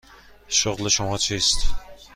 شغل 0.47 0.87
شما 0.89 1.17
چیست؟ 1.17 1.65